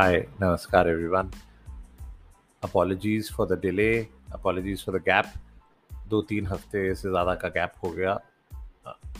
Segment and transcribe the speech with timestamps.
[0.00, 1.30] Hi, Namaskar everyone.
[2.62, 5.26] Apologies for the delay, apologies for the gap.
[6.08, 8.18] दो तीन हफ़्ते से ज़्यादा का गैप हो गया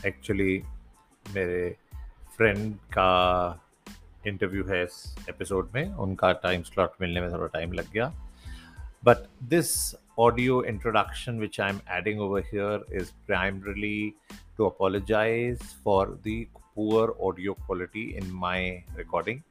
[0.07, 1.77] एक्चुअली uh, मेरे
[2.37, 3.13] फ्रेंड का
[4.27, 4.99] इंटरव्यू है इस
[5.29, 8.13] एपिसोड में उनका टाइम स्लॉट मिलने में थोड़ा टाइम लग गया
[9.05, 9.77] but this
[10.19, 14.15] audio introduction which I'm adding over here is primarily
[14.57, 18.61] to apologize for the poor audio quality in my
[18.97, 19.43] recording.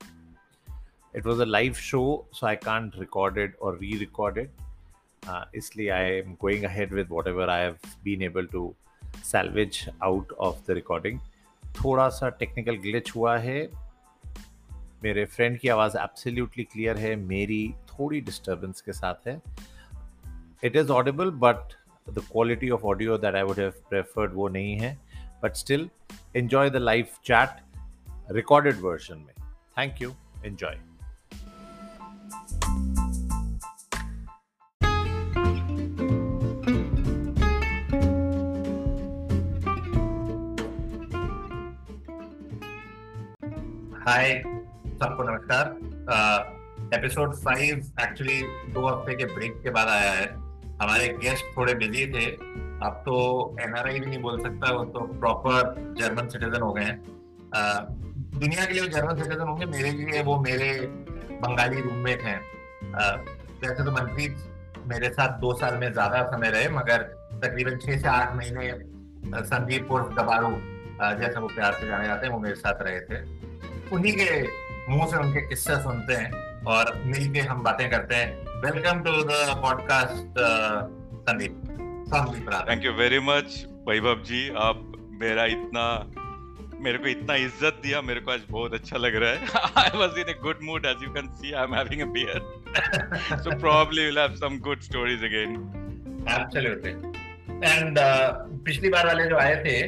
[1.14, 4.50] It was a live show, so I can't record it or re record it.
[5.24, 8.62] Uh, इसलिए I am going ahead with whatever I have been able to
[9.24, 11.18] salvage out of the recording.
[11.80, 13.70] थोड़ा सा technical glitch हुआ है।
[15.04, 19.42] मेरे friend की आवाज़ absolutely clear है। मेरी थोड़ी डिस्टर्बेंस के साथ है।
[20.64, 21.74] It is audible but
[22.10, 24.98] the quality of audio that I would have preferred वो नहीं है।
[25.44, 25.90] But still
[26.36, 27.50] enjoy the live chat
[28.32, 29.34] recorded version में।
[29.78, 30.14] थैंक यू
[30.46, 30.80] एंजॉय
[44.10, 44.30] हाय
[45.02, 45.68] सबको नमस्कार।
[46.98, 48.42] एपिसोड फाइव एक्चुअली
[48.74, 50.26] दो हफ़्ते के ब्रेक के बाद आया है।
[50.82, 52.26] हमारे गेस्ट थोड़े बिज़ी थे।
[52.86, 53.18] अब तो
[53.62, 56.98] एनआरआई भी नहीं बोल सकता, वो तो प्रॉपर जर्मन सिटीजन हो गए हैं।
[58.40, 60.72] दुनिया के लिए जर्मन सिटीजन होंगे, मेरे लिए वो मेरे
[61.44, 62.40] बंगाली रूममेट हैं।
[63.62, 67.04] वैसे तो मनप्रीत मेरे साथ दो साल में ज़्यादा समय रहे, मगर
[67.44, 68.72] तकरीबन छह से आठ महीने
[69.46, 70.50] संदीप उर्फ़ गबारू
[71.20, 73.48] जैसे वो प्यार से जाने जाते हैं, वो मेरे साथ रहे थे।
[73.94, 74.42] उन्हीं के
[74.92, 79.38] मुँह से उनके किस्से सुनते हैं और मिलके हम बातें करते हैं। Welcome to the
[79.62, 80.40] podcast
[81.30, 81.62] Sandeep
[82.10, 84.82] Sandeep thank you very much Vaibhav ji आप
[85.22, 85.86] मेरा इतना
[86.80, 90.18] मेरे को इतना इज़्ज़त दिया मेरे को आज बहुत अच्छा लग रहा है। I was
[90.18, 94.06] in a good mood as you can see I am having a beer so probably
[94.06, 95.56] will have some good stories again
[96.30, 96.92] absolutely
[97.70, 98.00] and
[98.66, 99.82] पिछली बार वाले जो आए थे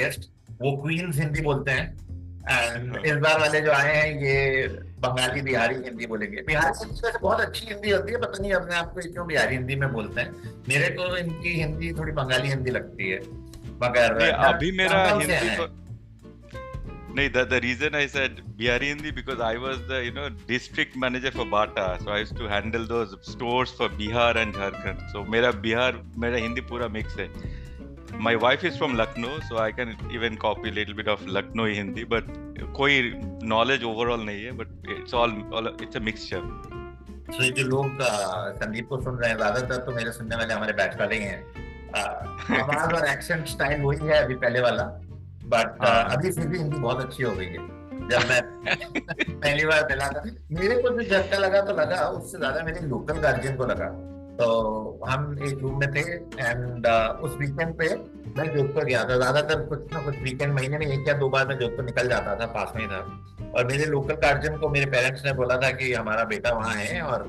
[0.00, 0.26] गेस्ट uh,
[0.62, 2.05] वो क्वींस हिंदी बोलते हाँ।
[2.46, 4.66] इस बार वाले जो आए हैं ये
[5.00, 8.92] बंगाली बिहारी हिंदी बोलेंगे। बिहारी तो बहुत अच्छी हिंदी होती है पता नहीं अपने आप
[8.92, 13.10] को क्यों बिहारी हिंदी में बोलते हैं। मेरे को इनकी हिंदी थोड़ी बंगाली हिंदी लगती
[13.10, 13.18] है
[13.82, 15.00] मगर अभी मेरा
[17.16, 20.96] नहीं the the reason I said Bihari Hindi because I was the you know district
[20.96, 25.50] manager for Bata so I to handle दो stores for Bihar and Jharkhand so मेरा
[25.66, 27.28] बिहार मेरा हिंदी पूरा मिक्स है।
[28.18, 31.66] My wife is from Lucknow, so I can even copy a little bit of Lucknow
[31.66, 32.24] Hindi, but
[32.76, 33.12] कोई
[33.42, 36.42] knowledge overall नहीं है, but it's all, all it's a mixture.
[37.36, 38.02] So जो लोग
[38.58, 41.40] संदीप को सुन रहे हैं ज़्यादातर तो मेरे सुनने वाले हमारे बैच वाले ही हैं।
[41.94, 44.84] आवाज़ और एक्सेंट स्टाइल वही है अभी पहले वाला
[45.54, 47.74] बट अभी फिर भी हिंदी बहुत अच्छी हो गई है।
[48.08, 48.40] जब मैं
[49.40, 50.22] पहली बार मिला था
[50.52, 53.88] मेरे को जो झटका लगा तो लगा उससे ज़्यादा मेरे लोकल गार्जियन को लगा।
[54.38, 54.46] तो
[55.08, 56.00] हम एक रूम में थे
[56.40, 57.88] एंड uh, उस वीकेंड पे
[58.38, 61.46] मैं जोधपुर गया था। ज़्यादातर कुछ ना कुछ वीकेंड महीने में एक या दो बार
[61.48, 62.98] मैं जोधपुर निकल जाता था पास में था
[63.54, 67.00] और मेरे लोकल गार्जियन को मेरे पेरेंट्स ने बोला था कि हमारा बेटा वहाँ है
[67.02, 67.24] और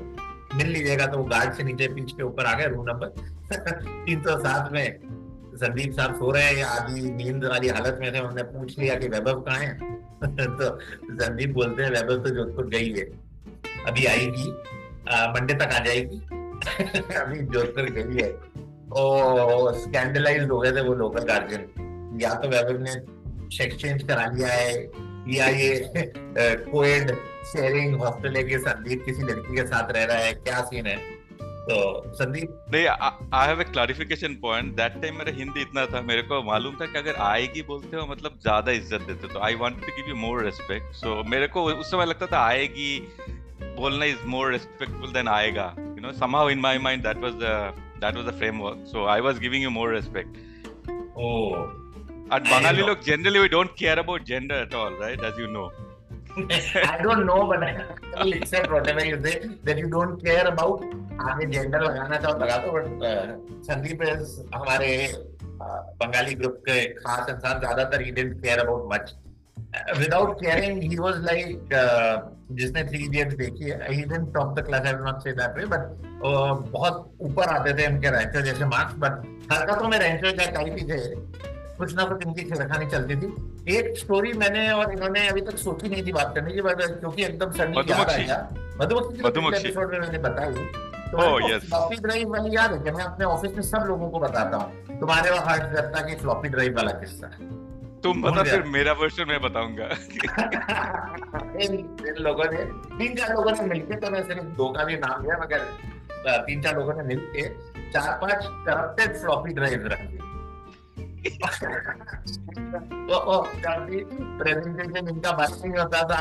[0.54, 3.06] मिल लीजिएगा तो वो गार्ड से नीचे पीछ के ऊपर आ गए रूम नंबर
[4.06, 4.98] तीन सौ सात में।
[5.54, 9.08] संदीप साहब सो रहे हैं आदि नींद वाली हालत में थे उन्होंने पूछ लिया कि
[9.08, 9.78] वैभव कहाँ है?
[10.24, 10.78] तो
[11.14, 13.04] संदीप बोलते हैं वैभव तो जोधपुर गई है।
[13.86, 14.50] अभी आएगी
[15.34, 16.20] मंडे तक आ जाएगी।
[17.20, 18.30] अभी जोधपुर गई है।
[18.94, 22.94] ओ स्कैंडलाइज हो गए थे वो लोकल गार्जियन या तो वैभव ने
[23.48, 24.72] चेक चेंज करा लिया है,
[25.28, 25.70] या ये
[26.64, 27.14] कोएड
[27.46, 30.96] शेयरिंग हॉस्टल है कि संदीप किसी लड़की के साथ रह रहा है, क्या सीन है?
[31.70, 31.76] तो
[34.42, 37.96] पॉइंट दैट टाइम मेरा हिंदी इतना था, मेरे को मालूम था कि अगर आएगी बोलते
[37.96, 41.46] हो मतलब ज़्यादा इज़्ज़त देते तो I want to give you more respect so मेरे
[41.48, 42.98] को उस समय लगता था आएगी,
[43.76, 47.53] बोलना इज़ मोर रिस्पेक्टफुल देन आएगा। you know somehow in my mind that was the
[48.03, 50.37] that was the framework so i was giving you more respect
[51.15, 51.71] oh
[52.31, 55.71] at bangali look generally we don't care about gender at all right as you know
[56.35, 57.85] I don't know, but I
[58.23, 59.33] will accept whatever you say
[59.65, 60.83] that you don't care about
[61.29, 64.01] आगे gender लगाना चाहो लगा दो but Sandeep
[64.55, 64.89] हमारे
[66.01, 69.13] Bengali group के खास इंसान ज्यादातर he didn't care about much
[69.98, 72.16] without caring, he was like uh,
[72.58, 75.56] जिसने थ्री इडियट्स देखी है he didn't top the class I will not say that
[75.58, 75.82] way but
[76.72, 80.84] बहुत ऊपर आते थे उनके रैंचर जैसे मार्क्स बट हरकतों में रैंचर का टाइप ही
[80.90, 80.98] थे
[81.78, 83.28] कुछ ना कुछ इनकी छेड़खानी चलती थी।
[83.76, 87.24] एक स्टोरी मैंने और इन्होंने अभी तक सोची नहीं थी बात करने की बट क्योंकि
[87.24, 88.38] एकदम सडनली याद आया
[88.80, 90.52] मधुमक्खी एपिसोड में मैंने बताई।
[91.12, 94.56] तो फ्लॉपी ड्राइव वाली याद है कि मैं अपने ऑफ़िस में सब लोगों को बताता
[94.56, 97.56] हूँ। तुम्हारे वहाँ हर्ष करता की फ्लॉपी ड्राइव वाला किस्सा है।
[98.02, 99.84] तुम बता फिर मेरा वर्जन मैं बताऊँगा।
[101.64, 101.72] इन
[102.18, 102.64] लोगों ने
[102.98, 105.64] तीन चार लोगों ने मिलकर तो मैं सिर्फ़ दो का भी नाम लिया मगर
[106.46, 107.42] तीन चार लोगों ने मिलके
[107.92, 110.16] चार पाँच करप्टेड फ्लॉपी ड्राइव रखे
[113.08, 114.04] तो काफ़ी
[114.38, 116.20] प्रेजेंटेशन इनका बस नहीं होता था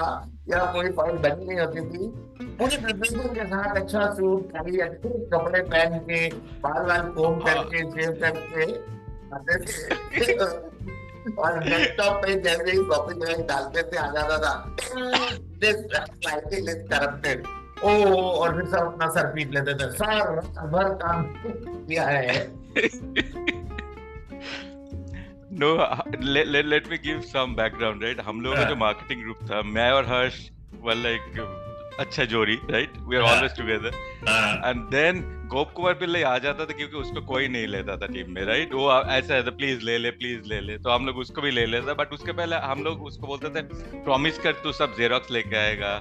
[0.50, 2.08] या कोई फ़ाइल बनी नहीं होती थी।
[2.58, 6.28] पूरी प्रेजेंटेशन के साथ अच्छा सूट खाली अच्छे कपड़े पहन के
[6.64, 8.66] बाल बाल कोम करके सेव करके
[11.36, 14.76] और डेस्कटॉप पे जैसे ही कॉपी में डालते थे आ जाता था।
[15.64, 15.76] दिस
[16.92, 17.48] करप्टेड
[17.84, 17.90] ओ
[18.22, 20.40] और फिर सब अपना सर पीट लेते थे। सर
[20.72, 22.48] भर काम किया है।
[25.60, 25.70] No
[26.68, 28.20] let me give some background right?
[28.26, 30.50] हम लोगों का जो मार्केटिंग ग्रुप था मैं और हर्ष
[30.82, 31.40] वर लाइक
[32.00, 33.92] अच्छा जोड़ी right we are always together
[34.66, 38.32] and then Gop Kumar Pillai आ जाता था क्योंकि उसको कोई नहीं लेता था टीम
[38.32, 41.42] में राइट वो ऐसा है प्लीज़ ले ले प्लीज़ ले ले। तो हम लोग उसको
[41.42, 43.62] भी ले लेते बट उसके पहले हम लोग उसको बोलते थे
[44.04, 46.00] प्रॉमिस कर तू सब जेरोक्स लेके आएगा,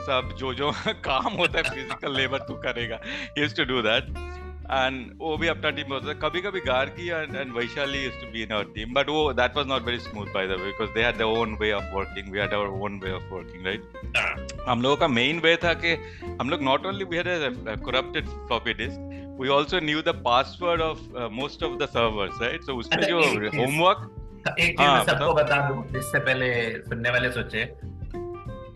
[0.00, 0.70] सब जो जो
[1.04, 3.00] काम होता है फ़िज़िकल लेबर तू करेगा.
[3.38, 4.25] Used to do that
[4.72, 8.30] and वो भी अपना टीम होता था। कभी कभी Gargi and and Vaishali used to
[8.32, 10.90] be in our team but वो that was not very smooth by the way because
[10.90, 14.62] they had their own way of working we had our own way of working right
[14.68, 15.96] हम लोगों का main way था कि
[16.40, 19.04] हम लोग not only we had a corrupted floppy disk
[19.38, 22.62] we also knew the password of uh, most of the servers right?
[22.68, 23.18] So उसमें जो
[23.56, 26.48] homework एक चीज़ मैं सबको बता दूँ जिससे पहले
[26.84, 27.64] सुनने वाले सोचे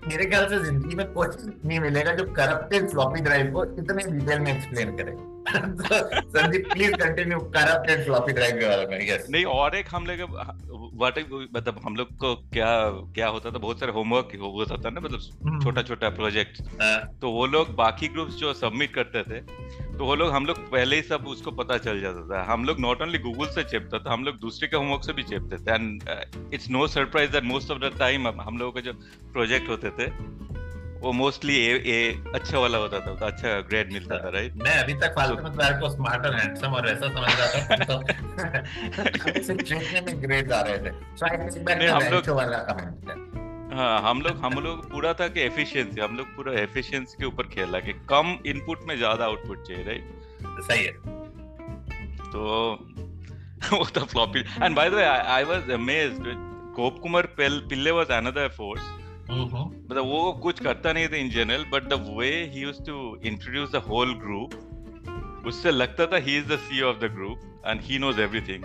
[0.08, 1.26] मेरे ख्याल से ज़िंदगी में कोई
[1.68, 5.12] नहीं मिलेगा जो करप्टेड फ्लॉपी ड्राइव को इतने डिटेल में एक्सप्लेन करे।
[5.48, 10.30] Sandeep please continue corrupted floppy drive के बारे में यस नहीं और एक हम लोग
[10.94, 11.18] व्हाट
[11.54, 12.68] मतलब हम लोग को क्या
[13.14, 13.58] क्या होता था?
[13.58, 16.62] बहुत सारे होमवर्क होता था ना मतलब छोटा छोटा प्रोजेक्ट
[17.20, 19.40] तो वो लोग बाकी ग्रुप्स जो सबमिट करते थे
[19.96, 22.80] तो वो लोग हम लोग पहले ही सब उसको पता चल जाता था। हम लोग
[22.80, 25.74] नॉट ओनली गूगल से चेपता था हम लोग दूसरे के होमवर्क से भी चेपते थे।
[25.74, 28.92] And it's no surprise that most of the time हम लोगों के जो
[29.32, 30.06] प्रोजेक्ट होते थे
[31.00, 34.78] वो मोस्टली ए, ए अच्छा वाला होता था तो अच्छा ग्रेड मिलता था राइट मैं
[34.78, 39.42] अभी तक फालतू में तुम्हारे को स्मार्ट और हैंडसम और ऐसा समझ रहा था तो
[39.42, 43.28] सिर्फ़ ट्रेनिंग में ग्रेड आ रहे थे। सो आई थिंक मैं हम लोग वाला कमेंट
[43.74, 47.42] हाँ। हम लोग हम लोग पूरा था कि एफिशिएंसी हम लोग पूरा एफिशिएंसी के ऊपर
[47.42, 50.14] खेला कि कम इनपुट में ज़्यादा आउटपुट चाहिए राइट
[50.62, 50.92] सही है।
[52.30, 52.72] तो
[53.76, 56.24] वो था floppy and by the way I was amazed
[56.76, 58.82] Kop Kumar Pillai was another force
[59.30, 63.72] मतलब वो कुछ करता नहीं था in general but the way he used to introduce
[63.72, 67.98] the whole group उससे लगता था he is the CEO of the group and he
[67.98, 68.64] knows everything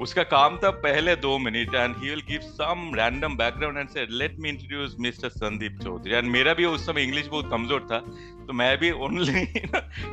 [0.00, 4.10] उसका काम था पहले दो minute and he will give some random background and said
[4.12, 7.98] let me introduce mister Sandeep Chaudhary and मेरा भी उस समय इंग्लिश बहुत कमज़ोर था
[8.46, 9.46] तो मैं भी ओनली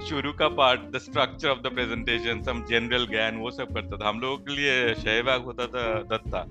[0.07, 4.09] शुरू का part the structure of the presentation some general ज्ञान वो सब करता था
[4.09, 6.47] हम लोगों के लिए शहबाग होता था दत्ता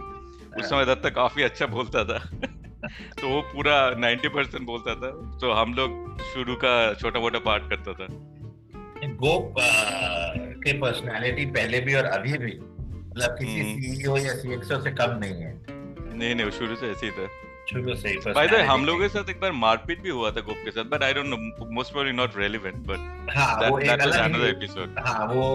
[0.58, 2.55] उस समय दत्ता काफ़ी अच्छा बोलता था
[3.20, 7.62] तो वो पूरा 90 परसेंट बोलता था। तो हम लोग शुरू का छोटा मोटा पार्ट
[7.70, 8.06] करता था।
[9.08, 9.54] गोप
[10.66, 12.58] के पर्सनालिटी पहले भी और अभी भी
[13.10, 15.66] मतलब किसी सीईओ हम्म। या सीएक्सओ से कम नहीं है।
[16.18, 17.28] नहीं नहीं वो शुरू से ऐसे ही था।
[17.66, 20.70] ही बाय द हम लोगों के साथ एक बार मारपीट भी हुआ था गोप के
[20.70, 21.36] साथ but I don't know
[21.70, 25.52] most probably not relevant but हाँ वो एक अलग अनदर एपिसोड हाँ वो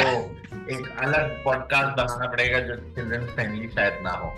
[0.69, 4.35] एक अलग पॉडकास्ट बनाना पड़ेगा जो चिल्ड्रन फ्रेंडली शायद ना हो।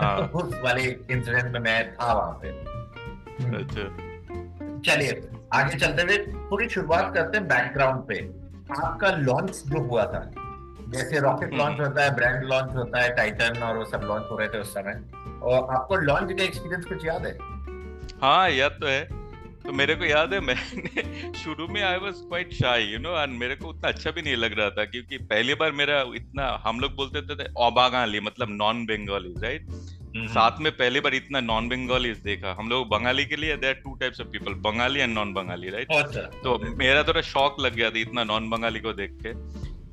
[0.00, 2.48] हाँ। उस वाले इंसिडेंट में मैं था वहाँ पे।
[3.56, 3.88] अच्छा।
[4.86, 8.18] चलिए आगे चलते हुए पूरी शुरुआत करते हैं बैकग्राउंड पे।
[8.82, 10.30] आपका लॉन्च जो हुआ था
[10.88, 14.26] जैसे रॉकेट लॉन्च हम्म। होता है ब्रांड लॉन्च होता है टाइटन और वो सब लॉन्च
[14.30, 15.00] हो रहे थे उस समय।
[15.46, 17.36] और आपको लॉन्च का एक्सपीरियंस कुछ याद है?
[18.20, 19.26] हाँ याद तो है।
[19.64, 23.38] तो मेरे को याद है मैंने शुरू में I was quite shy you know and
[23.38, 26.80] मेरे को उतना अच्छा भी नहीं लग रहा था क्योंकि पहली बार मेरा इतना हम
[26.80, 29.66] लोग बोलते थे ओबागाली मतलब नॉन बंगाली राइट
[30.16, 33.94] साथ में पहली बार इतना नॉन बंगाली देखा। हम लोग बंगाली के लिए there two
[33.94, 35.92] types of people Bengali and non Bengali right
[36.44, 39.32] तो मेरा थोड़ा शौक लग गया था इतना नॉन बंगाली को देख के।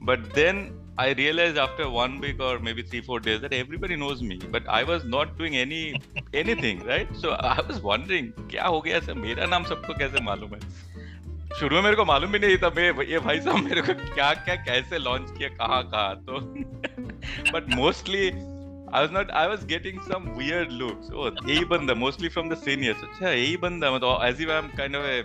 [0.06, 0.62] But then
[0.96, 4.68] I realized after one week or maybe three four days that everybody knows me, but
[4.68, 6.00] I was not doing any
[6.34, 7.08] anything, right?
[7.22, 10.60] So I was wondering क्या हो गया सर मेरा नाम सबको कैसे मालूम है
[11.60, 14.34] शुरू में मेरे को मालूम भी नहीं था मैं ये भाई साहब मेरे को क्या
[14.46, 16.40] क्या कैसे लॉन्च किया कहाँ कहाँ तो
[17.54, 18.32] but mostly
[18.94, 21.08] I was not I was getting some weird looks.
[21.12, 23.04] Oh, यही बंदा mostly from the seniors.
[23.04, 25.24] अच्छा यही बंदा मतलब as if I'm kind of a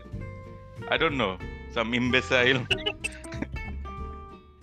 [0.94, 1.32] I don't know
[1.74, 2.62] some imbecile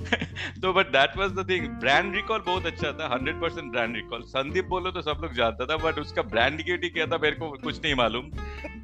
[0.62, 4.22] तो but that was the thing brand recall बहुत अच्छा था hundred percent brand recall
[4.22, 7.50] Sandeep बोलो तो सब लोग जानता था बट उसका ब्रांड इक्विटी क्या था, मेरे को
[7.64, 8.30] कुछ नहीं मालूम.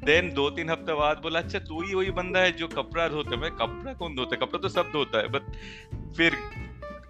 [0.04, 3.36] देन दो तीन हफ़्ते बाद बोला अच्छा तू ही वही बंदा है जो कपड़ा धोते
[3.36, 4.46] मैं कपड़ा कौन धोता है?
[4.46, 5.42] कपड़ा तो सब धोता है बट
[6.16, 6.36] फिर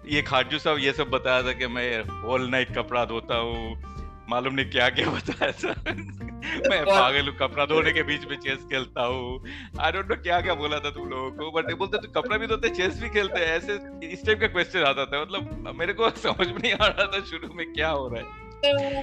[0.09, 3.93] ये खाजू साहब ये सब बताया था कि मैं ऑल नाइट कपड़ा धोता हूँ।
[4.29, 5.73] मालूम नहीं क्या क्या बताया था।
[6.69, 9.39] मैं पागल हूँ, कपड़ा धोने के बीच में चेस खेलता हूँ।
[9.79, 12.47] आई डोंट नो क्या क्या बोला था तुम लोगों को बट बोलते तो कपड़ा भी
[12.47, 13.73] धोते चेस भी खेलते हैं ऐसे
[14.07, 17.19] इस टाइप का क्वेश्चन आता था। मतलब मेरे को समझ में नहीं आ रहा था
[17.25, 19.01] शुरू में क्या हो रहा है।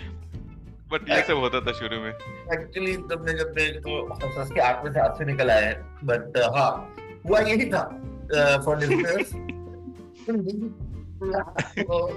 [0.90, 4.84] बट ये सब होता था शुरू में। एक्चुअली तुमने जब मेरे को हंस के आँख
[4.84, 5.72] में से हाथ से निकल है।
[6.04, 6.70] बट हाँ
[7.26, 7.82] हुआ यही था
[8.64, 9.32] फॉर लिसनर्स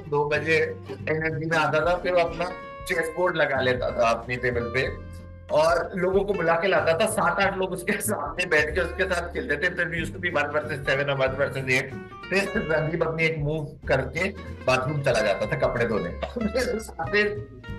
[0.10, 2.46] दो बजे एनर्जी में आता था, फिर अपना
[2.88, 4.82] चेस बोर्ड लगा लेता था अपनी टेबल पे।
[5.54, 9.06] और लोगों को बुला के लाता था। सात आठ लोग उसके सामने बैठ के उसके
[9.06, 11.94] साथ खेलते थे। फिर used to be one versus seven और वन वर्सेस एट
[12.30, 14.30] फिर रणदीप अपनी एक मूव करके
[14.68, 17.24] बाथरूम चला जाता था कपड़े धोने। साढ़े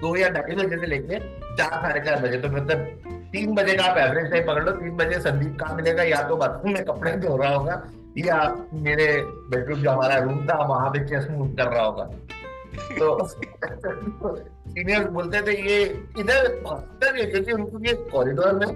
[0.01, 2.87] दो या ढाई बजे से लेके चार साढ़े चार बजे तो मतलब
[3.33, 6.37] तीन बजे का आप एवरेज टाइम पकड़ लो। तीन बजे संदीप कहाँ मिलेगा या तो
[6.37, 7.83] बाथरूम में कपड़े धो रहा होगा
[8.19, 8.37] या
[8.75, 9.07] मेरे
[9.51, 12.11] बेडरूम जो हमारा रूम था, वहाँ पे चेस मूव कर रहा होगा।
[12.75, 13.29] तो
[14.75, 15.83] सीनियर बोलते थे ये
[16.19, 18.67] इधर भागता नहीं क्योंकि उनको ये कॉरिडोर में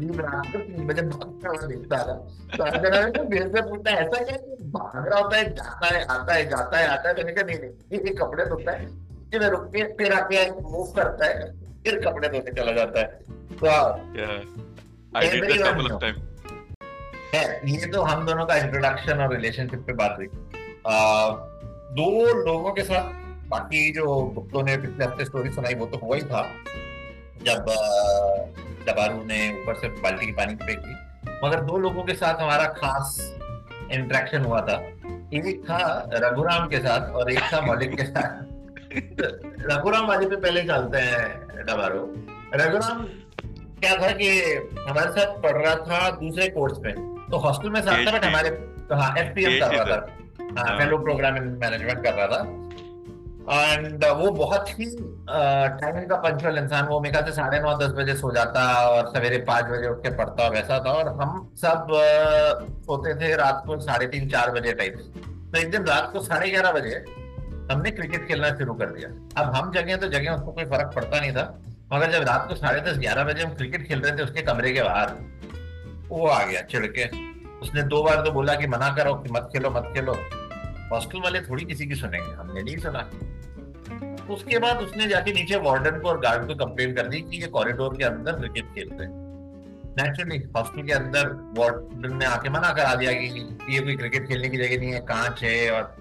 [0.00, 2.14] नींद रहा था तीन बजे भागता हुआ दिखता था।
[2.56, 6.04] तो अगर तो मेरे से पूछता है ऐसा क्या भाग रहा होता है जाता है
[6.04, 7.14] आता है जाता है आता है?
[7.14, 8.86] मैंने कहा नहीं नहीं ये कपड़े धोता है
[9.30, 13.06] फिर रुक के फिर आके मूव करता है फिर कपड़े धोने चला जाता है।
[13.64, 13.66] तो
[17.68, 20.26] ये तो हम दोनों का इंट्रोडक्शन और रिलेशनशिप पे बात हुई।
[21.92, 23.12] दो लोगों के साथ
[23.48, 26.42] बाकी जो गुप्तों ने पिछले हफ़्ते स्टोरी सुनाई वो तो हुआ ही था।
[27.42, 27.66] जब
[28.88, 30.94] डबारू ने ऊपर से बाल्टी की पानी फेंकी
[31.44, 33.36] मगर दो लोगों के साथ हमारा खास
[33.92, 34.76] इंट्रैक्शन हुआ था।
[35.34, 38.44] एक था रघुराम के साथ और एक था मौलिक के साथ।
[39.72, 42.14] रघुराम वाले पे पहले चलते हैं डबारो
[42.54, 43.02] रघुराम
[43.80, 44.28] क्या था कि
[44.88, 46.94] हमारे साथ पढ़ रहा था दूसरे कोर्स में
[47.30, 48.48] तो हॉस्टल में साथ था बट हमारे
[48.92, 50.06] हाँ एफ़ पी एम कर रहा था।
[50.58, 52.40] फेलो प्रोग्राम इन मैनेजमेंट कर रहा था।
[53.50, 58.14] एंड वो बहुत ही टाइम का पंचुअल इंसान वो, मेरे से साढ़े नौ, दस बजे
[58.14, 61.86] सो जाता और सवेरे पाँच बजे उठ के पढ़ता और वैसा था और हम सब
[62.82, 64.98] सोते थे रात को साढ़े तीन, चार बजे टाइप
[65.52, 67.04] तो एक दिन रात को साढ़े ग्यारह बजे
[67.72, 69.08] हमने क्रिकेट खेलना शुरू कर दिया।
[69.42, 71.44] अब हम जगह तो जगह, उसको कोई फ़र्क पड़ता नहीं था।
[71.92, 74.72] मगर जब रात को साढ़े दस, ग्यारह बजे हम क्रिकेट खेल रहे थे उसके कमरे
[74.72, 75.14] के बाहर,
[76.08, 77.06] वो आ गया चिड़के
[77.60, 80.16] उसने दो बार तो बोला कि मना करो कि मत खेलो मत खेलो।
[80.92, 83.10] हॉस्टल वाले थोड़ी किसी की सुनेंगे हमने नहीं सुना।
[84.34, 87.46] उसके बाद उसने जाके नीचे वार्डन को और गार्ड को कंप्लेन कर दी कि ये
[87.46, 89.26] कॉरिडोर के अंदर क्रिकेट खेलते हैं।
[89.98, 91.28] नेचुरली हॉस्टल के अंदर
[91.58, 93.26] वार्डन ने आके मना करा दिया कि
[93.70, 95.94] ये कोई क्रिकेट खेलने की जगह नहीं है कांच है और,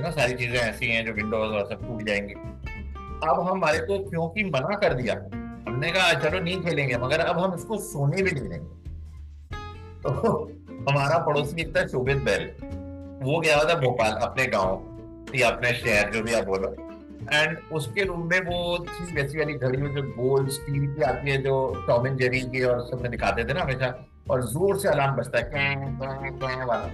[0.00, 2.34] ना सारी चीज़ें ऐसी हैं जो विंडोज़ और सब टूट जाएँगी।
[3.28, 5.14] अब हमारे को क्योंकि मना कर दिया
[5.68, 8.74] हमने कहा चलो नहीं खेलेंगे मगर अब हम इसको सोने भी नहीं देंगे।
[10.02, 10.10] तो
[10.90, 12.44] हमारा पड़ोसी इतना शोभित बैल
[13.22, 16.74] वो गया था भोपाल अपने गाँव या अपने शहर जो भी आप बोलो।
[17.32, 21.30] एंड उसके रूम में वो थी वैसी वाली घड़ी में जो गोल स्टील की आती
[21.30, 21.54] है जो
[21.86, 23.88] टॉम एंड जेरी की और सब में दिखाते थे ना हमेशा
[24.30, 26.90] और ज़ोर से अलार्म बजता है कैं, कैं, कैं वाला।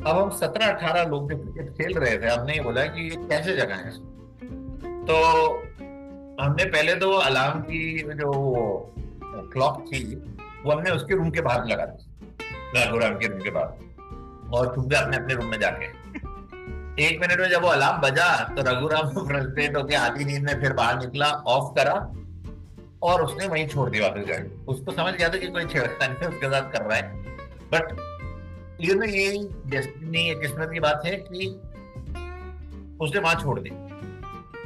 [0.00, 3.16] अब हम सत्रह अठारह लोग जो क्रिकेट खेल रहे थे हमने ये बोला कि ये
[3.28, 3.90] कैसे जगह है
[5.06, 5.16] तो
[6.42, 7.80] हमने पहले तो अलार्म की
[8.14, 8.32] जो
[9.52, 10.02] क्लॉक थी
[10.64, 12.06] वो हमने उसके रूम के बाहर लगा दी।
[12.76, 13.86] रघुराम के रूम के बाहर।
[14.52, 15.86] और तुम भी अपने अपने रूम में जाके।
[16.98, 20.72] एक मिनट में जब वो अलार्म बजा तो रघुराम फ्रस्ट्रेट होकर आधी नींद में फिर
[20.72, 21.94] बाहर निकला ऑफ़ करा,
[23.02, 26.48] और उसने वहीं छोड़ दिया वापस गाड़ी उसको समझ गया था कि कोई छेड़खानी उसके
[26.48, 27.02] साथ कर रहा है।
[27.72, 27.96] बट
[28.80, 29.28] ये ना ये
[29.66, 31.46] डेस्टिनी किस्मत की बात है कि
[33.00, 33.70] उसने वहाँ छोड़ दी।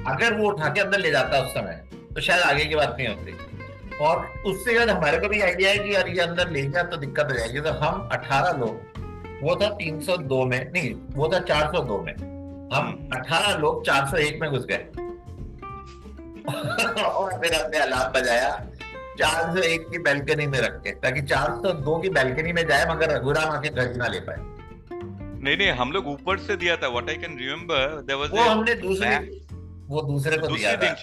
[0.06, 1.82] अगर वो उठा के अंदर ले जाता उस समय
[2.14, 5.78] तो शायद आगे की बात नहीं होती। और उससे बाद हमारे को भी आइडिया है
[5.78, 8.91] कि यार ये अंदर ले गया तो दिक्कत हो जाएगी। तो हम 18 लोग
[9.42, 12.14] वो था 302 में नहीं वो था 402 में।
[12.75, 14.84] हम 18 लोग 401 में घुस गए।
[17.02, 18.66] और फिर हमने अलार्म बजाया
[19.16, 23.68] 401 की बैल्कनी में रख के ताकि 402 की बैल्कनी में जाए मगर रघुराम आके
[23.68, 24.37] घर ना ले पाए।
[25.44, 28.42] नहीं नहीं हम लोग ऊपर से दिया था what I can remember there was वो
[28.42, 29.16] हमने दूसरे
[29.88, 30.94] वो दूसरे को दिया था।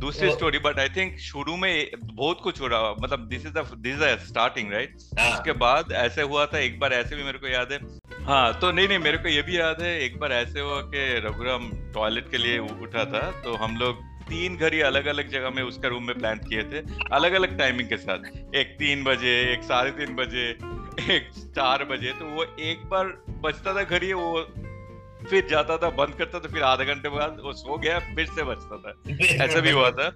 [0.00, 4.02] दूसरी स्टोरी बट आई थिंक शुरू में बहुत कुछ हो रहा मतलब this is this
[4.02, 7.72] is starting right उसके बाद ऐसे हुआ था एक बार ऐसे भी मेरे को याद
[7.72, 7.78] है।
[8.24, 11.06] हाँ तो नहीं नहीं मेरे को ये भी याद है एक बार ऐसे हुआ कि
[11.26, 15.62] रघुराम टॉयलेट के लिए उठा था तो हम लोग तीन घड़ी अलग अलग जगह में
[15.62, 16.78] उसका रूम में प्लान किए थे
[17.12, 20.48] अलग अलग टाइमिंग के साथ। एक तीन बजे एक साढ़े तीन बजे
[21.14, 23.06] एक चार बजे तो वो एक बार
[23.44, 24.40] बचता था घड़ी वो
[25.24, 28.42] फिर जाता था बंद करता था फिर आधे घंटे बाद वो सो गया फिर से
[28.42, 30.06] बचता था। ऐसा भी हुआ था।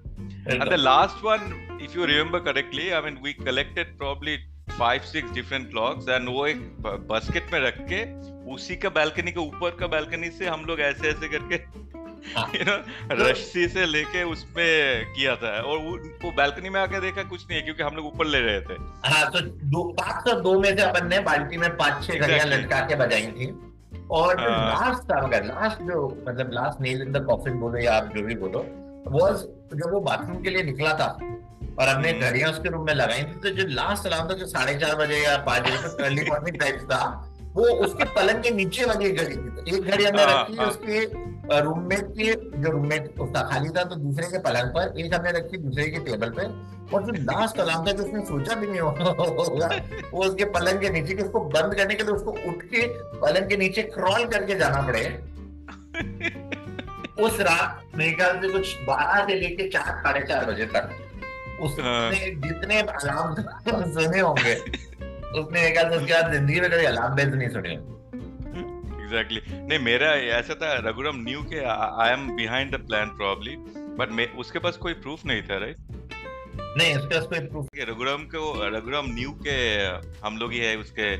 [0.48, 4.36] And the last one if you remember correctly I mean we collected probably
[4.78, 6.60] five six different clocks and वो एक
[7.08, 8.04] बास्केट में रख के
[8.52, 11.54] उसी का बैल्कनी के ऊपर का बैल्कनी से हम लोग ऐसे ऐसे करके
[12.56, 12.76] यू नो
[13.24, 14.64] रस्सी से लेके उसपे
[15.04, 18.26] किया था। और वो, बालकनी में आके देखा कुछ नहीं है क्योंकि हम लोग ऊपर
[18.26, 18.74] ले रहे थे।
[19.08, 22.46] हाँ तो दो पाँच सौ दो में से अपन ने बाल्टी में पाँच छह घड़ियाँ
[22.46, 23.46] लटका के बजाई थी।
[24.12, 27.94] और हाँ। लास्ट था मगर लास्ट जो मतलब last nail in the coffin बोलो या
[27.94, 28.64] आप जो भी बोलो
[29.10, 31.06] वाज जब वो बाथरूम के लिए निकला था
[31.80, 34.46] और हमने घड़िया घड़ियाँ उसके रूम में लगाई थी तो जो लास्ट अलार्म था जो
[34.46, 37.02] साढ़े चार बजे या पाँच बजे तक अर्ली मॉर्निंग टाइप था
[37.54, 40.66] वो उसके पलंग के नीचे वाली एक घड़ी थी एक घड़ी हमने हाँ, रखी हाँ।
[40.66, 41.00] उसके
[41.50, 45.56] रूममेट के जो रूममेट उसका खाली था तो दूसरे के पलंग पर एक हमने रखी
[45.56, 49.80] दूसरे के टेबल पे और जो लास्ट अलार्म था जो उसने सोचा भी नहीं होगा
[50.12, 52.86] वो उसके पलंग के नीचे कि उसको बंद करने के लिए उसको उठ के
[53.20, 55.02] पलंग के नीचे क्रॉल करके जाना पड़े।
[57.22, 60.90] उस रात मेरे ख्याल से कुछ बारह से लेके चार साढ़े चार बजे तक
[61.60, 63.34] उसने जितने अलार्म
[63.92, 68.01] सुने होंगे उसने मेरे ख्याल से उसके बाद ज़िंदगी में कभी अलार्म बेल्स नहीं सुने
[69.14, 71.58] एग्जैक्टली नहीं मेरा ऐसा था रघुराम न्यू के
[72.02, 73.56] I am behind the plan probably
[73.98, 75.76] but उसके पास कोई प्रूफ नहीं था राइट
[76.78, 79.56] नहीं उसके पास कोई प्रूफ रघुराम को रघुराम न्यू के
[80.26, 81.10] हम लोग ही है उसके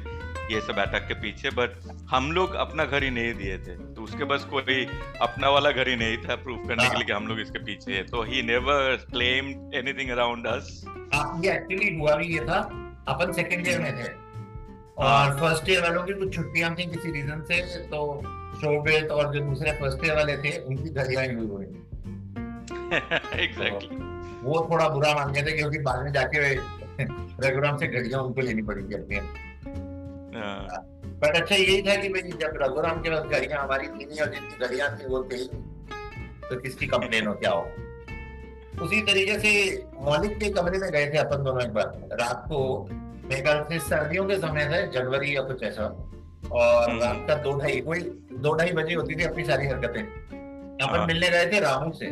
[0.55, 1.71] ये सब अटैक के पीछे बट
[2.11, 4.85] हम लोग अपना घर ही नहीं दिए थे। तो उसके पास कोई
[5.23, 7.93] अपना वाला घर ही नहीं था प्रूफ करने के लिए कि हम लोग इसके पीछे
[7.93, 10.85] है। तो he never claimed anything around us
[11.45, 12.59] ये एक्चुअली हुआ भी ये था।
[13.09, 14.09] अपन सेकंड ईयर में थे।
[14.99, 18.23] और फ़र्स्ट ईयर वालों की कुछ छुट्टियाँ थी किसी रीजन से तो
[18.61, 21.65] शोबित और जो दूसरे फ़र्स्ट ईयर वाले थे उनकी घड़ियाँ यूज़ हुई
[23.45, 23.97] एग्जैक्टली
[24.43, 26.55] वो थोड़ा बुरा मान गए थे क्योंकि बाद में जाके
[27.49, 28.83] रघुराम से घड़ियाँ उनको लेनी पड़ी
[29.15, 29.25] हैं।
[31.23, 34.31] बट अच्छा यही था कि भाई जब रघुराम के पास घड़ियाँ हमारी थी नहीं और
[34.31, 35.45] जितनी घड़ियाँ थी वो थी
[36.51, 37.63] तो किसकी कंप्लेन हो क्या हो?
[38.83, 39.53] उसी तरीके से
[40.01, 42.89] मौलिक के कमरे में गए थे अपन दोनों एक बार रात को
[43.25, 45.85] मेरे ख्याल से सर्दियों के समय था जनवरी या कुछ ऐसा
[46.53, 48.01] और हम्म। रात का दो ढाई कोई
[48.45, 52.07] दो ढाई बजे होती थी अपनी सारी हरकतें अपन हाँ। मिलने गए थे राहू से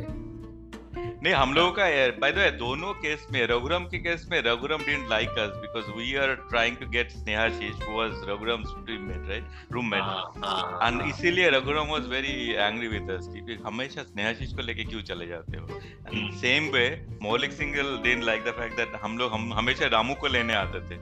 [1.22, 1.82] नहीं हम लोगों का
[2.18, 5.86] बाय द वे दोनों केस में रघुराम के केस में Raghuram didn't like us because
[5.86, 9.44] we are trying to get Snehashish who was roommate right?
[9.72, 10.02] roommate.
[10.02, 14.62] हाँ, हाँ, एंड। इसीलिए Raghuram was very angry with us कि हमेशा स्नेहा स्नेहाशीष को
[14.62, 15.66] लेके क्यों चले जाते हो?
[15.78, 20.14] And same way Moulik Singhal didn't like the fact that हम लोग हम हमेशा रामू
[20.14, 21.00] को लेने आते थे।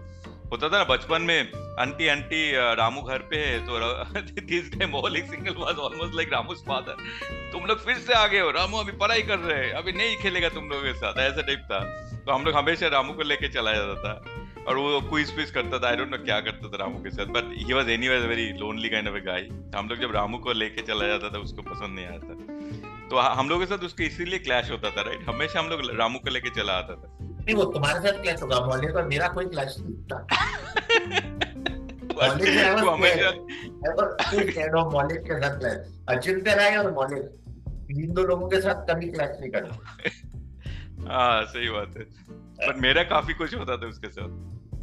[0.50, 2.40] होता था ना, बचपन में आंटी आंटी
[2.76, 3.72] रामू घर पे है तो
[4.42, 4.70] this
[5.30, 6.96] Singhal was almost like Ramu's father
[7.52, 10.16] तुम लोग फिर से आ गए हो, रामू अभी पढ़ाई कर रहे हैं, अभी नहीं
[10.18, 11.80] खेलेगा तुम लोगों के साथ, ऐसा टाइप था।
[12.18, 15.78] तो हम लोग हमेशा रामू को लेके चला जाता था, और वो क्विज क्विज करता
[15.78, 18.46] था आई डोंट नो क्या करता था रामू के साथ but he was anyways very
[18.58, 21.62] lonely kind of a guy हम लोग जब रामू को लेके चला जाता था, उसको
[21.64, 25.60] पसंद नहीं आता तो हम लोगों के साथ उसके इसीलिए क्लैश होता था राइट हमेशा
[25.60, 27.17] हम लोग रामू को लेके चला आता था।
[27.48, 30.26] नहीं वो तुम्हारे साथ क्लैश होगा। मौलिक और मेरा कोई क्लैश नहीं था
[34.74, 37.44] वो मौलिक के साथ क्लैश अचिंत्य राय और मौलिक।
[37.90, 39.78] इन दो लोगों के साथ कभी क्लैश नहीं करना।
[41.14, 42.04] हाँ सही बात है।
[42.68, 44.28] बट मेरा काफ़ी कुछ होता था उसके साथ।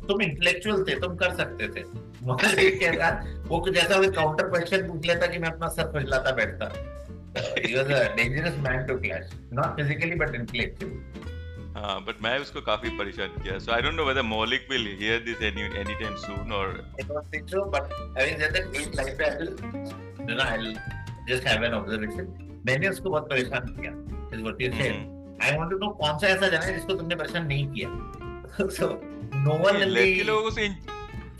[0.08, 1.84] तुम इंटेलेक्चुअल थे तुम कर सकते थे।
[2.24, 6.32] मौलिक के साथ वो ऐसा कोई काउंटर क्वेश्चन पूछ लेता कि मैं अपना सर खुजलाता
[6.32, 6.92] बैठता।
[7.36, 11.35] He was a dangerous man to clash not physically but intellectually
[11.76, 15.20] हाँ बट मैं उसको काफ़ी परेशान किया so I don't know whether Moulik will hear
[15.24, 18.96] this any any time soon और I don't think so, but having said that, एक
[19.00, 19.50] life पे I will,
[20.30, 20.70] you know, I'll
[21.32, 22.30] just have an observation.
[22.68, 23.92] मैंने उसको बहुत परेशान किया.
[24.38, 25.02] Is what you said.
[25.42, 27.90] I want to know कौन सा ऐसा जगह है जिसको तुमने परेशान नहीं किया.
[28.78, 28.90] so
[29.48, 30.70] no one in लड़की लोगों से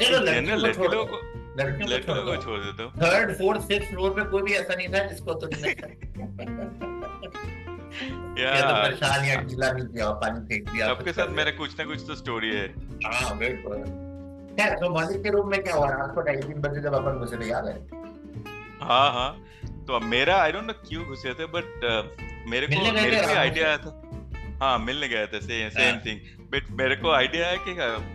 [0.02, 1.06] चलो लड़की लोगों.
[1.06, 1.22] को
[1.60, 4.76] लड़कियों लड़की लोगों को छोड़ देता हूँ थर्ड फोर्थ फिफ्थ फ्लोर पे कोई भी ऐसा
[4.76, 5.74] नहीं था जिसको तुमने
[8.38, 11.86] या तो परेशान या गीला नहीं किया पानी फेंक दिया सबके साथ मेरा कुछ ना
[11.86, 12.66] कुछ तो स्टोरी है।
[13.06, 13.84] हाँ बिल्कुल।
[14.58, 15.90] खैर तो मालिक के रूम में क्या हुआ?
[15.92, 17.76] रात को ढाई तीन बजे जब अपन घुसे याद है?
[18.82, 19.30] हाँ हाँ।
[19.88, 21.86] तो मेरा आई डोंट नो क्यों घुसे थे बट
[22.50, 24.02] मेरे को मेरे को आइडिया आया था।
[24.62, 26.20] हाँ मिलने गए थे सेम सेम। थिंग
[26.54, 27.72] बट मेरे को आइडिया है कि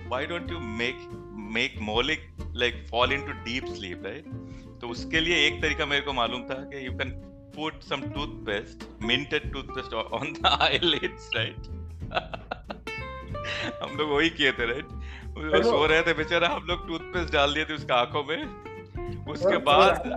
[0.08, 1.08] why don't you make
[1.54, 6.12] make Moulik like fall into deep sleep right तो उसके लिए एक तरीका मेरे को
[6.12, 7.10] मालूम था कि you can
[7.56, 11.68] put some toothpaste, minted toothpaste on the eyelids, right?
[13.82, 14.88] हम लोग वही किए थे राइट
[15.36, 18.40] वो सो रहे थे बेचारा हम लोग टूथपेस्ट डाल दिए थे उसका आँखों में
[19.32, 20.08] उसके बाद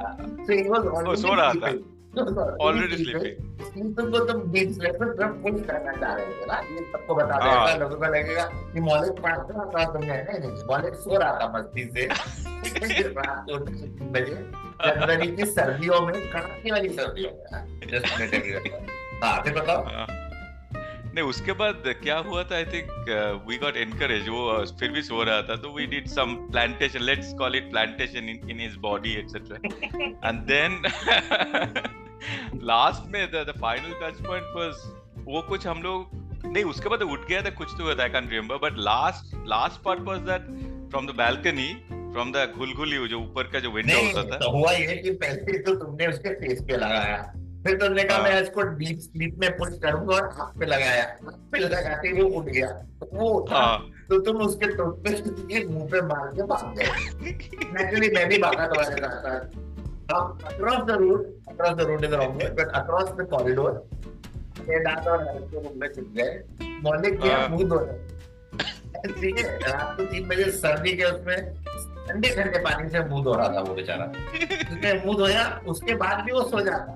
[1.08, 1.72] वो सो रहा था.
[2.18, 8.06] ऑलरेडी स्लीपिंग तुम पुश करना चाह रहे थे ना ये सबको बता। देगा लोगों को
[8.06, 12.06] लगेगा कि मौलिक पढ़ रहा था तुमने नहीं नहीं मौलिक सो रहा था मस्ती से
[13.08, 14.36] रात को तीन बजे
[14.86, 17.48] जनवरी की सर्दियों में कड़ाके वाली सर्दियों में
[19.24, 20.06] हाँ फिर बताओ।
[21.16, 22.88] नहीं उसके बाद क्या हुआ था I think
[23.50, 27.00] we got encourage वो uh, फिर भी सो रहा था तो we did some plantation
[27.00, 29.58] let's call it plantation in in his body etcetera
[30.30, 30.82] and then
[32.64, 37.28] last में the final touch point was वो कुछ हम लोग नहीं उसके बाद उठ
[37.28, 40.48] गया था कुछ तो हुआ था I can remember but last last part was that
[40.90, 44.72] from the balcony from the घुलघुली जो ऊपर का जो विंडो होता था। तो हुआ
[44.72, 47.22] ये कि पहले तो तुमने उसके फेस पे लगाया।
[47.66, 51.04] फिर तुमने कहा हाँ। मैं इसको डीप स्लीप में पुश करूँगा और हाथ पे लगाया।
[51.04, 52.68] हाथ पे लगाते ही वो उठ गया।
[53.14, 53.78] वो उठा हाँ।
[54.10, 56.86] तो तुम उसके टूथपेस्ट के मुँह पे मार के भाग गए।
[57.74, 59.73] नेचुरली मैं भी भागा तुम्हारे साथ
[60.12, 63.84] हम across the road across the road is wrong but across the corridor
[64.70, 66.32] ये डाल और हल्के रूम में छिप गए
[66.84, 71.38] मौलिक किया। मुँह धोने ठीक है रात को तीन बजे सर्दी के उसमें
[72.08, 76.24] ठंडे ठंडे पानी से मुँह धो रहा था वो बेचारा। उसने मुँह धोया उसके बाद
[76.26, 76.92] भी वो सो जाता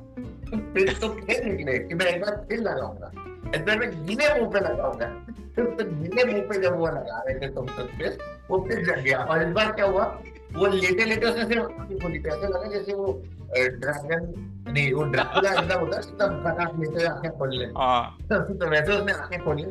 [0.74, 3.12] फिर तो फिर निकले कि मैं एक बार फिर लगाऊँगा।
[3.56, 5.08] इस बार मैं गीले मुँह पे लगाऊँगा।
[5.56, 8.18] फिर तो गीले मुँह पे जब वो लगा रहे थे तुम तक फिर
[8.50, 10.06] वो फिर जग गया। और इस बार क्या हुआ?
[10.56, 13.12] वो लेटे लेटे उसने सिर्फ़ आँखें खोली थी ऐसा लगा जैसे वो
[13.56, 14.24] ड्रैगन
[14.68, 18.92] नहीं वो ड्रैकुला एकदम होता है एकदम खटाख लेते आँखें खोल ले। हाँ। तो वैसे
[18.94, 19.64] उसने आँखें खोली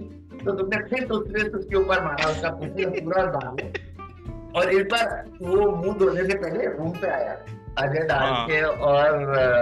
[0.44, 5.70] तो तुमने फिर टूथपेस्ट उसके ऊपर मारा उसका पूरा पूरा दाग और एक बार वो
[5.76, 7.32] मुँह धोने से पहले रूम पे आया
[7.78, 9.10] अजय डाल हाँ। के और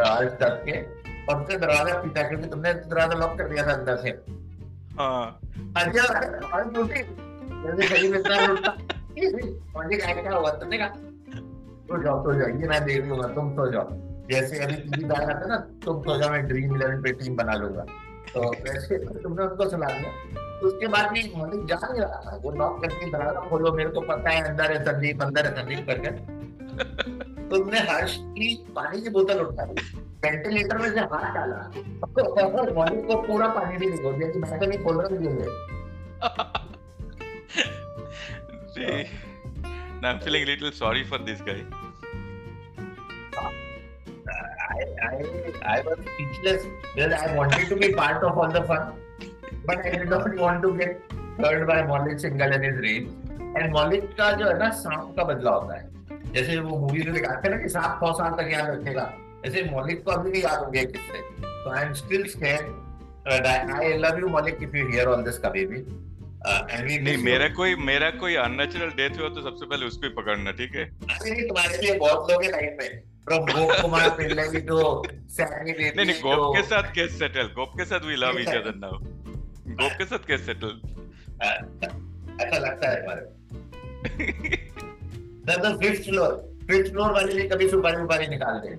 [0.07, 0.79] हर्ष दत्त के।
[1.27, 4.11] और उसने दरवाज़ा पीटा क्योंकि तुमने दरवाज़ा लॉक कर दिया था अंदर से।
[4.99, 5.41] हाँ।
[5.77, 6.01] अजय
[6.53, 7.03] हर्ष उठी
[7.65, 8.77] जैसे कहीं में इतना
[11.89, 12.33] तो तो
[13.57, 13.97] तो
[14.31, 17.55] जैसे अभी टीवी डाल आता ना, तुम तो जाओ, मैं ड्रीम इलेवन पे टीम बना
[17.55, 17.85] लूँगा.
[18.35, 20.11] तो वैसे तुमने उनको सुना दिया।
[20.67, 24.01] उसके बाद भी मलिक जा नहीं रहा था वो नॉक करके दरवाज़ा खोलो मेरे को
[24.01, 26.11] पता है, अंदर है, संदीप, अंदर है, संदीप करके।
[27.49, 29.67] तुमने हर्ष की पानी की बोतल उठाई
[30.25, 31.71] वेंटिलेटर में से हाथ डाला।
[32.83, 35.09] मलिक को पूरा पानी भी निकल दिया कि मैं तो नहीं खोल रहा
[38.75, 39.09] See,
[40.03, 41.65] now I'm feeling a little sorry for this guy.
[43.37, 48.95] I, I, I was speechless because I wanted to be part of all the fun,
[49.65, 51.01] but I did not want to get
[51.39, 53.09] hurt by Maulik Singhal and his rage.
[53.57, 57.13] And Maulik का जो है ना सांप का बदला होता है जैसे वो मूवी में
[57.15, 59.13] दिखाते हैं ना कि सांप सौ साल तक याद रखेगा
[59.47, 63.93] ऐसे मौलिक को अभी भी याद हो गया किससे तो I am still scared I
[63.99, 65.81] love you Moulik if you hear all this कभी भी
[66.47, 70.75] नहीं मेरा कोई मेरा कोई अननेचुरल डेथ हुआ तो सबसे पहले उसको ही पकड़ना ठीक
[70.77, 70.85] है?
[70.85, 74.79] नहीं तुम्हारे लिए बहुत लोग हैं लाइन में। गोप कुमार पिल्लई टू
[75.31, 78.75] सैनी नहीं नहीं गोप के साथ केस सेटल गोप के साथ we love each other
[78.75, 78.99] now
[79.83, 80.81] Gop के साथ केस सेटल
[82.43, 83.23] ऐसा लगता है हमारे
[85.63, 88.77] तो फिफ्थ फ्लोर फिफ्थ फ्लोर वाले भी कभी सुपारी उपारी निकाल दे।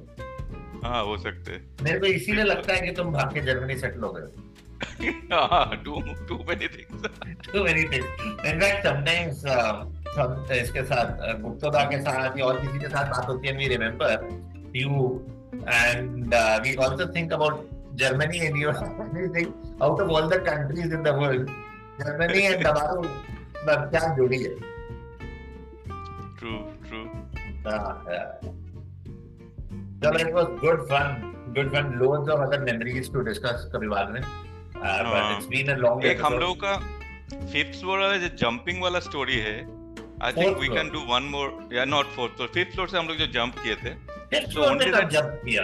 [0.87, 1.51] हाँ हो सकते
[1.83, 4.21] मेरे को इसीलिए लगता है कि तुम भाग के जर्मनी सेटल हो गए
[5.31, 7.09] हाँ too too many things
[7.51, 9.45] too many things in fact sometimes
[10.17, 13.57] हम इसके साथ uh, गुप्तोदा के साथ या और किसी के साथ बात होती है
[13.57, 14.27] we remember
[14.75, 14.91] you
[15.53, 16.35] and
[16.65, 18.71] we also think about Germany and you
[19.33, 21.49] think out of all the countries in the world
[21.99, 22.65] Germany and
[23.67, 24.49] मतलब क्या जोड़ी है
[26.39, 26.99] ट्रू ट्रू
[30.01, 31.23] चलो it was good fun
[31.55, 34.21] good fun loads of other memories to discuss कभी बाद में
[34.75, 36.77] uh, हाँ। एक हम लोगों का
[37.51, 39.55] फिफ्थ फ्लोर वाला जो जंपिंग वाला स्टोरी है
[40.23, 43.07] I think we can do one more या not fourth floor fifth floor से हम
[43.07, 43.93] लोग जो जंप किए थे
[44.33, 45.63] Fifth ओनली दैट only पे कब that- jump किया?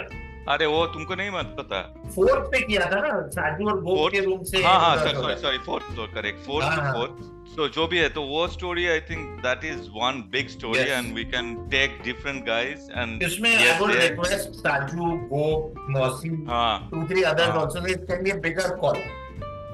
[0.52, 1.80] अरे वो तुमको नहीं मत पता।
[2.14, 5.58] फोर्थ पे किया था ना साजू और गोप के रूम से हाँ हाँ sorry sorry
[5.58, 6.92] fourth floor correct fourth too.
[6.92, 10.80] Fourth so जो भी है तो वो story I think that is one big story
[10.80, 10.88] Yes.
[10.98, 14.06] And we can take different guys and इसमें Yes, I would yes.
[14.10, 17.64] request Saju, Gop, Nausi, हाँ two three others हाँ.
[17.64, 17.82] also.
[17.96, 19.02] It can be a bigger call.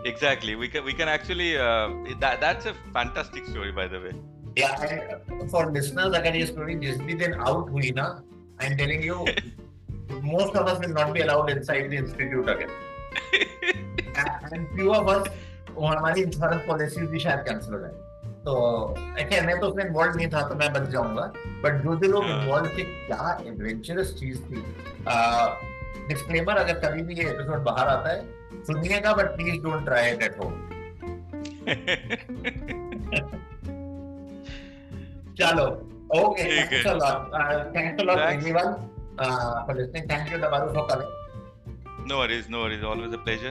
[0.09, 1.87] exactly we can we can actually uh,
[2.21, 4.13] that that's a fantastic story by the way
[4.59, 8.07] Yeah, and for listeners, अगर ये story जिस भी दिन out हुई ना,
[8.61, 9.19] I'm telling you,
[10.31, 12.73] most of us will not be allowed inside the institute again.
[14.23, 15.29] And, and few of us,
[15.79, 18.07] वो हमारी insurance policy भी शायद कैंसिल हो। जाए
[18.45, 18.53] तो
[19.31, 21.23] खैर मैं तो उसमें इन्वॉल्व नहीं था तो मैं बच जाऊँगा।
[21.65, 24.63] बट जो भी लोग हाँ। इन्वॉल्व थे क्या एडवेंचरस चीज़ थी।
[26.09, 30.23] डिस्क्लेमर अगर कभी भी ये एपिसोड बाहर आता है सुनिएगा but please don't try it
[30.23, 30.53] at home
[35.39, 35.67] चलो
[36.17, 36.51] ओके है।
[37.75, 38.73] Thanks a lot a everyone
[39.67, 41.17] for listening thank you दबारू for coming
[42.11, 43.51] no worries no worries always a pleasure